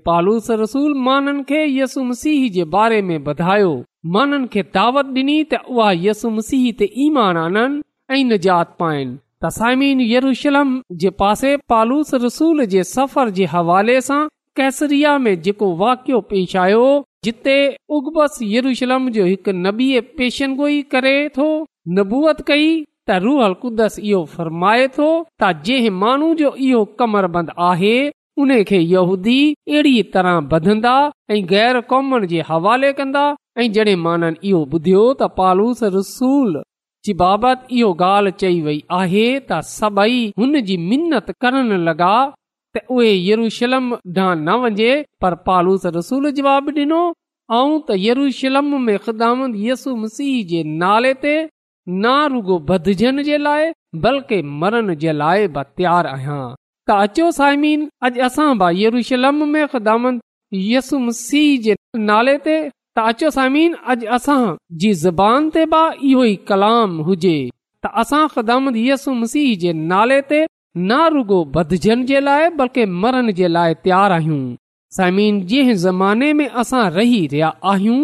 पालूस 0.10 0.50
रसूल 0.64 0.94
माननि 1.10 1.44
खे 1.52 1.66
यसुम 1.80 2.12
सिह 2.24 2.50
जे 2.60 2.64
बारे 2.78 3.02
में 3.10 3.16
ॿुधायो 3.20 3.76
माननि 4.18 4.48
खे 4.56 4.64
दावत 4.80 5.14
डि॒नी 5.20 5.40
त 5.56 5.62
उहा 5.78 5.92
यसु 6.08 6.34
मसीह 6.40 6.68
ते 6.84 6.92
ईमान 7.08 7.38
आननि 7.48 7.82
ऐं 8.20 8.24
निजात 8.34 8.76
पाइन 8.84 9.18
तसीन 9.44 10.00
यूशल 10.02 10.56
जे 11.02 11.10
पासे 11.22 11.50
पालूस 11.72 12.14
रसूल 12.26 12.64
जे 12.74 12.84
सफ़र 12.96 13.30
जे 13.40 13.46
हवाले 13.54 13.98
सां 14.06 14.22
कैसरिया 14.60 15.18
में 15.26 15.34
जेको 15.48 15.68
वाकियो 15.82 16.20
पेश 16.32 16.56
आयो 16.64 16.86
जिते 17.26 17.58
उगबस 17.98 18.40
यर 18.54 18.70
जो 19.18 19.24
हिकु 19.26 19.52
नबी 19.66 19.88
पेशनगोई 20.22 20.82
करे 20.96 21.16
नबूअत 22.00 22.42
कई 22.48 22.70
त 23.10 23.20
रूहल 23.28 23.54
कुदस 23.64 24.00
इहो 24.00 24.24
फरमाए 24.36 24.88
थो 24.96 25.06
त 25.44 25.52
जंहिं 25.68 25.92
माण्हू 26.04 26.34
जो 26.40 26.54
इहो 26.70 26.84
कमर 27.02 27.28
बंद 27.36 27.52
आहे 27.70 27.94
उन 28.46 28.58
खे 28.72 28.80
यहूदी 28.96 29.40
अहिड़ी 29.54 29.96
तरह 30.16 30.40
बधंदा 30.56 30.96
ऐ 31.32 31.42
गैर 31.54 31.80
कॉमनि 31.94 32.28
जे 32.34 32.42
हवाले 32.50 32.92
कन्दा 33.02 33.24
ऐ 33.60 33.68
जडे॒न 33.80 34.32
इहो 34.52 34.64
ॿुधियो 34.78 35.04
त 35.22 35.32
पालूस 35.42 35.84
रसूल 35.98 36.58
जी 37.08 37.14
बाबति 37.20 37.76
इहो 37.80 37.92
ॻाल्हि 38.04 38.32
चई 38.44 38.60
वई 38.68 38.80
आहे 39.00 39.26
त 39.50 39.60
सभई 39.74 40.22
हुन 40.42 40.60
जी 40.70 40.76
मिनत 40.90 41.30
करण 41.46 41.72
लॻा 41.88 42.14
त 42.78 42.84
उहे 42.96 43.12
यरुशलम 43.28 43.86
ॾांहुं 43.94 44.36
न 44.48 44.56
वञे 44.64 44.92
पर 45.24 45.36
पालूस 45.48 45.86
रसूल 45.98 46.30
जवाबु 46.40 46.72
ॾिनो 46.82 47.00
ऐं 47.60 47.76
त 47.90 47.98
यरुशलम 48.08 48.74
में 48.88 48.96
ख़िदामंदसुम 49.06 50.06
सिंह 50.18 50.42
जे 50.52 50.62
नाले 50.84 51.14
ते 51.24 51.36
ना 52.06 52.16
रुगो 52.34 52.60
बदजन 52.72 53.24
जे 53.30 53.38
लाइ 53.48 53.70
बल्कि 54.06 54.42
मरण 54.64 54.94
जे 55.06 55.12
लाइ 55.24 55.48
बि 55.58 55.64
तयारु 55.80 56.14
आहियां 56.18 56.42
त 56.88 57.00
अचो 57.06 57.30
साइमीन 57.40 57.88
अॼु 58.10 58.24
असां 58.30 58.50
बि 58.64 58.72
येरुशलम 58.84 59.44
में 59.54 59.64
ख़िदामंद 59.76 60.20
यसु 60.76 61.00
मसीह 61.08 61.50
जे 61.70 61.76
नाले 62.12 62.36
ते 62.50 62.58
अचो 63.06 63.30
साइमीन 63.34 63.74
अॼु 63.94 64.08
असां 64.16 64.56
जी 64.84 64.92
ज़बान 65.06 65.50
ते 65.58 65.66
बि 65.74 65.82
इहो 66.12 66.24
ई 66.28 66.36
कलाम 66.52 66.98
हुजे 67.10 67.36
त 67.86 67.92
असां 68.04 68.22
ख़दामत 68.36 68.76
यसु 68.90 69.14
मसीह 69.22 69.56
जे 69.64 69.74
नाले 69.92 70.18
ते 70.32 70.40
ना 70.92 71.00
रुगो 71.16 71.40
बदजन 71.58 72.06
जे 72.12 72.20
लाइ 72.28 72.50
बल्कि 72.62 72.86
मरण 73.04 73.32
जे 73.42 73.48
लाइ 73.56 73.74
तयार 73.88 74.12
आहियूं 74.18 74.40
समीन 75.00 75.40
जंहिं 75.52 75.76
ज़माने 75.86 76.32
में 76.40 76.48
असां 76.64 76.84
रही 76.98 77.22
रहिया 77.34 77.50
आहियूं 77.74 78.00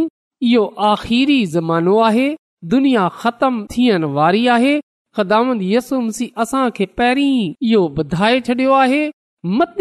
इहो 0.51 0.63
आख़िरी 0.91 1.39
ज़मानो 1.55 1.97
आहे 2.09 2.27
दुनिया 2.73 3.07
ख़तम 3.21 3.65
थियण 3.75 4.03
वारी 4.19 4.45
आहे 4.57 4.75
ख़दामंद 5.17 5.61
यसु 5.73 5.99
मसीह 6.01 6.39
असां 6.45 6.65
खे 6.79 6.85
पहिरीं 6.97 7.53
इहो 7.73 7.81
ॿुधाए 8.01 8.39
छॾियो 8.49 8.73
आहे 8.83 9.03
बाब 9.45 9.75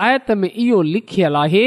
आयत 0.00 0.30
में 0.30 0.50
इहो 0.52 0.80
लिखियल 0.82 1.36
आहे 1.36 1.66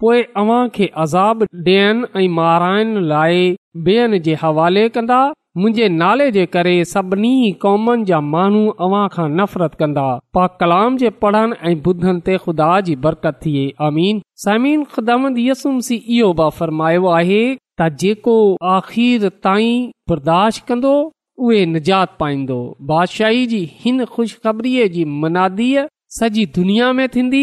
पोइ 0.00 0.22
अव्हां 0.42 0.68
खे 0.74 0.86
अज़ाब 1.02 1.42
डि॒यनि 1.64 2.06
ऐं 2.24 2.28
माराइण 2.36 2.98
लाइ 3.08 3.54
ॿियनि 3.86 4.18
जे 4.28 4.34
हवाले 4.42 4.88
कंदा 4.94 5.18
मुंहिंजे 5.56 5.88
नाले 6.00 6.30
जे 6.36 6.44
करे 6.54 6.74
सभिनी 6.92 7.52
कॉमनि 7.62 8.04
जा 8.10 8.20
माण्हू 8.32 8.62
अव्हां 8.84 9.06
खां 9.14 9.28
नफ़रत 9.40 9.74
कंदा 9.80 10.06
पा 10.34 10.46
कलाम 10.60 10.96
जे 11.02 11.10
पढ़नि 11.24 11.56
ऐं 11.70 11.74
बुधनि 11.84 12.20
ते 12.28 12.36
खुदा 12.46 12.68
जी 12.88 12.96
बरकत 13.06 13.38
थिए 13.44 13.66
अमीन 13.88 14.20
समीनंदसी 14.46 15.96
इहो 16.18 16.48
फरमायो 16.60 17.06
आहे 17.20 17.42
त 17.82 17.88
जेको 18.04 18.36
आख़िर 18.76 19.28
ताईं 19.46 19.74
बर्दाश्त 20.10 20.66
कंदो 20.68 20.96
उहे 21.42 21.64
निजात 21.66 22.16
पाईंदो 22.20 22.58
बादशाही 22.90 23.46
जी 23.52 23.60
हिन 23.84 24.04
ख़ुश 24.14 24.34
ख़बरीअ 24.46 24.86
जी 24.96 25.04
मनादीअ 25.22 25.84
सॼी 26.18 26.44
दुनिया 26.58 26.92
में 26.98 27.06
थींदी 27.14 27.40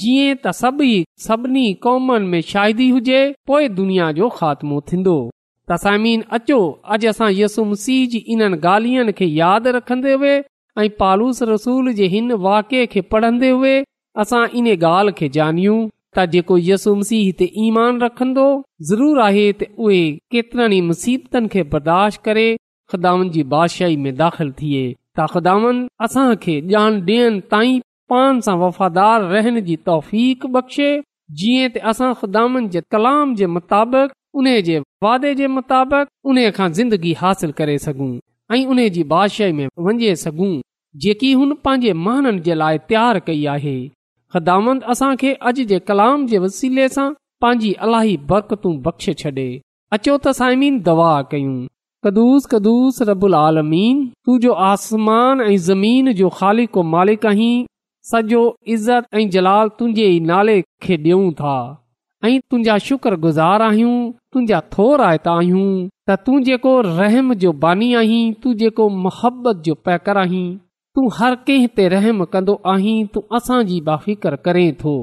जीअं 0.00 0.34
त 0.44 0.52
सभई 0.60 0.94
सभिनी 1.26 1.62
कौमनि 1.86 2.26
में 2.32 2.40
शाहिदी 2.50 2.88
हुजे 2.96 3.20
पोए 3.50 3.68
दुनिया 3.80 4.10
जो 4.20 4.28
ख़ात्मो 4.40 4.80
थींदो 4.92 5.14
तसामीन 5.72 6.24
अचो 6.38 6.58
अॼु 6.96 7.08
असां 7.14 7.30
यसु 7.40 7.64
मसीह 7.72 8.06
जी 8.12 8.18
इन्हनि 8.34 8.60
ॻाल्हियुनि 8.72 9.12
खे 9.20 9.26
यादि 9.40 9.70
रखन्दन्न्दन्न्दु 9.76 10.80
ऐं 10.84 10.88
पालूस 11.00 11.42
रसूल 11.54 11.92
जे 12.00 12.06
हिन 12.16 12.32
वाके 12.46 12.84
खे 12.94 13.00
पढ़न्दे 13.14 13.50
हुए 13.60 13.74
असां 14.24 14.44
इन 14.62 14.68
ॻाल्हि 14.76 15.18
खे 15.20 15.28
जानियूं 15.38 15.78
त 16.18 16.26
जेको 16.34 16.54
यसुम 16.68 17.02
सीह 17.12 17.24
हिते 17.26 17.46
ईमान 17.66 18.00
रखंदो 18.06 18.46
ज़रूर 18.92 19.18
आहे 19.28 19.52
त 19.62 19.70
उहे 19.88 20.00
केतिरनि 20.36 20.78
ई 20.82 20.86
मुसीबतनि 20.92 21.50
खे 21.56 21.62
बर्दाश्त 21.76 22.20
करे 22.28 22.48
ख़िदाम 22.92 23.28
जी 23.30 23.42
बादशाही 23.54 23.96
में 24.04 24.14
दाख़िल 24.16 24.50
थिए 24.60 24.92
ता 25.16 25.26
ख़ामंद 25.32 25.88
असां 26.04 26.34
खे 26.42 26.60
ॼाण 26.76 26.94
ॾियनि 27.10 27.40
ताईं 27.50 27.78
पान 28.10 28.40
सां 28.46 28.56
वफ़ादार 28.58 29.22
रहण 29.32 29.60
जी 29.66 29.76
तौफ़ 29.88 30.10
बख़्शे 30.56 30.90
जीअं 31.42 31.68
त 31.74 31.78
असां 31.92 32.12
ख़िदामनि 32.22 32.68
जे 32.76 32.80
कलाम 32.94 33.34
जे 33.40 33.46
मुताबिक़ 33.58 34.14
उन्हे 34.40 34.56
जे 34.70 34.78
वादे 35.08 35.34
जे 35.42 35.46
मुताबिक़ 35.58 36.08
उन 36.30 36.42
खां 36.58 36.70
ज़िंदगी 36.80 37.12
हासिल 37.22 37.52
करे 37.62 37.76
सघूं 37.86 38.10
ऐं 38.54 38.64
उन्हे 38.74 38.88
जी 38.98 39.02
बादशाही 39.14 39.52
में 39.60 39.66
वञे 39.88 40.14
सघूं 40.26 40.50
जेकी 41.04 41.32
हुन 41.40 41.54
पंहिंजे 41.64 41.92
महननि 42.04 42.40
जे 42.48 42.54
लाइ 42.62 42.78
तयारु 42.90 43.20
कई 43.26 43.44
आहे 43.56 43.76
ख़िदाम 44.34 44.74
असां 44.94 45.14
खे 45.22 45.32
अॼु 45.50 45.64
जे 45.74 45.78
कलाम 45.92 46.26
जे 46.32 46.38
वसीले 46.46 46.88
सां 46.96 47.10
पंहिंजी 47.42 47.72
अलाही 47.88 48.16
बरकतू 48.32 48.76
बख़्शे 48.88 49.14
छॾे 49.24 49.48
अचो 49.98 50.16
त 50.16 50.38
साइमीन 50.40 50.80
दवा 50.90 51.12
कयूं 51.34 51.54
कदुूस 52.04 52.44
कदुस 52.50 52.98
रबुल 53.08 53.34
आलमीन 53.38 53.98
तू 54.26 54.36
जो 54.44 54.52
आसमान 54.68 55.40
ऐं 55.42 55.56
ज़मीन 55.66 56.10
जो 56.20 56.28
ख़ालिक 56.36 56.70
को 56.76 56.82
मालिक 56.92 57.26
आहीं 57.30 57.58
सॼो 58.10 58.40
इज़त 58.76 59.06
ऐं 59.14 59.28
जलाल 59.34 59.68
तुंहिंजे 59.78 60.06
ई 60.12 60.20
नाले 60.30 60.54
खे 60.86 60.96
डि॒यूं 61.04 61.32
था 61.42 61.56
ऐं 62.24 62.38
तुंहिंजा 62.50 62.78
शुक्रगुज़ार 62.86 63.62
आहीं 63.66 63.92
तुंहिंजा 64.32 64.60
थो 64.78 64.88
रायता 65.02 65.32
आहीं 65.40 65.68
त 66.10 66.16
तूं 66.26 66.40
जेको 66.48 66.74
रहम 66.90 67.34
जो 67.46 67.52
बानी 67.68 67.92
आहीं 68.02 68.24
तू 68.42 68.54
जेको 68.64 68.88
मुहबत 69.06 69.62
जो 69.70 69.74
पैकर 69.90 70.18
आहीं 70.24 70.44
तू 70.94 71.08
हर 71.20 71.34
कंहिं 71.46 71.68
ते 71.78 71.88
रहमु 71.98 72.24
कंदो 72.36 72.60
आहीं 72.76 73.00
तू 73.14 73.24
असांजी 73.40 73.80
बाफ़िकर 73.90 74.36
करें 74.48 74.72
थो 74.84 74.96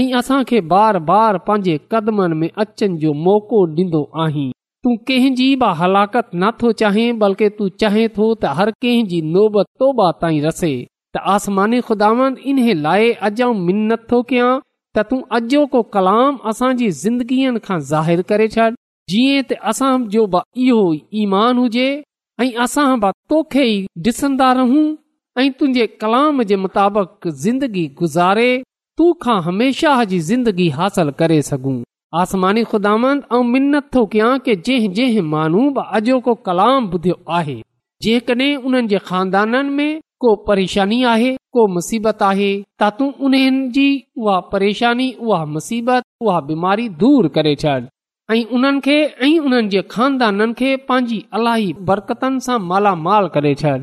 ऐं 0.00 0.08
असां 0.22 0.42
बार 0.76 0.98
बार 1.12 1.38
पंहिंजे 1.48 1.78
कदमनि 1.92 2.40
में 2.44 2.50
अचनि 2.54 2.96
जो 3.06 3.12
मौक़ो 3.28 3.64
डि॒नो 3.74 4.02
आहीं 4.24 4.50
तूं 4.84 4.96
कंहिंजी 5.08 5.46
बि 5.60 5.66
हलाकत 5.78 6.28
नथो 6.42 6.70
चाहे 6.80 7.04
बल्कि 7.20 7.48
तूं 7.58 7.68
चाहे 7.82 8.02
थो 8.16 8.26
त 8.34 8.50
हर 8.58 8.70
कंहिंजी 8.84 9.20
नोबत 9.36 9.66
तोबा 9.82 10.10
ताईं 10.20 10.38
रसे 10.44 10.68
त 11.16 11.22
आसमानी 11.32 11.80
ख़ुदावनि 11.88 12.42
इन्हे 12.50 12.74
लाइ 12.82 13.08
अॼु 13.28 13.48
मिनत 13.66 14.06
थो 14.12 14.20
कयां 14.32 14.50
त 14.96 15.04
तूं 15.10 15.18
अॼो 15.38 15.64
को 15.72 15.82
कलाम 15.96 16.38
असांजी 16.52 16.90
ज़िंदगीअ 17.00 17.54
खां 17.66 17.80
ज़ाहिरु 17.90 18.26
करे 18.30 18.46
छॾ 18.56 18.68
जीअं 19.14 19.42
त 19.50 19.58
असां 19.72 19.90
जो 20.14 20.26
बि 20.36 20.44
इहो 20.68 20.86
ईमान 21.24 21.58
हुजे 21.64 21.88
ऐं 22.44 22.50
असां 22.68 22.88
बि 23.06 23.12
तोखे 23.34 23.66
ई 23.74 23.76
ॾिसंदा 24.10 24.52
रहूं 24.62 24.86
ऐं 25.42 25.50
तुंहिंजे 25.58 25.86
कलाम 26.04 26.42
जे 26.52 26.62
मुताबिक़ 26.66 27.30
ज़िंदगी 27.44 27.86
गुज़ारे 28.04 28.50
तूं 29.00 29.12
खां 29.26 29.40
हमेशह 29.50 30.04
जी 30.14 30.18
ज़िंदगी 30.32 30.68
हासिल 30.80 31.16
करे 31.22 31.42
सघूं 31.52 31.78
आसमानी 32.16 32.62
ख़ुदान 32.64 33.02
ऐं 33.34 33.42
मिनत 33.46 33.88
थो 33.94 34.04
कयां 34.12 34.38
की 34.44 34.54
जंहिं 34.66 34.92
जंहिं 34.98 35.22
माण्हू 35.32 35.62
बि 35.78 35.82
अॼोको 35.96 36.34
कलाम 36.46 36.86
ॿुधियो 36.94 37.16
आहे 37.38 37.56
जेकॾहिं 38.02 38.56
उन्हनि 38.68 38.88
जे 38.92 38.98
ख़ानदाननि 39.08 39.68
में 39.78 40.00
को 40.22 40.34
परेशानी 40.46 41.02
आहे 41.10 41.32
को 41.54 41.66
मुसीबत 41.74 42.22
आहे 42.30 42.48
तूं 42.98 43.10
उन्हनि 43.26 43.68
जी 43.76 43.86
उहा 44.18 44.38
परेशानी 44.52 45.10
उहा 45.26 45.44
मुसीबत 45.56 46.02
उहा 46.22 46.40
बीमारी 46.48 46.88
दूर 47.04 47.28
करे 47.36 47.54
छॾ 47.64 47.76
ऐं 48.36 48.44
उन्हनि 48.56 48.80
खे 48.88 48.96
ऐं 49.28 49.38
उन्हनि 49.46 49.68
जे 49.76 49.82
खानदाननि 49.90 50.52
खे 50.62 50.72
पंहिंजी 50.88 51.74
बरकतनि 51.92 52.40
सां 52.48 52.58
मालामाल 52.72 53.28
करे 53.38 53.54
छॾ 53.66 53.76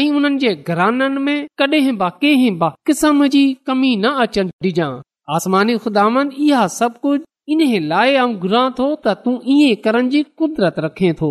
ऐं 0.00 0.08
उन्हनि 0.20 0.38
जे 0.46 0.54
घराननि 0.72 1.20
में 1.28 1.46
कॾहिं 1.58 1.96
बि 2.02 2.10
कंहिं 2.24 2.58
बि 2.64 2.70
क़िस्म 2.86 3.26
जी 3.38 3.44
कमी 3.66 3.96
न 4.04 4.16
अचनि 4.26 4.50
डि॒जां 4.64 4.90
आसमानी 5.36 5.78
ख़ुदानि 5.86 6.30
इहा 6.46 6.66
सभु 6.80 6.98
कुझु 7.06 7.24
इन्हीअ 7.54 7.80
लाइ 7.88 8.10
आऊं 8.20 8.32
घुरां 8.44 8.66
थो 8.78 8.86
त 9.06 9.08
तूं 9.24 9.34
ई 9.54 9.74
करण 9.82 10.06
जी 10.14 10.20
कुदरत 10.42 10.78
रखे 10.84 11.10
थो 11.20 11.28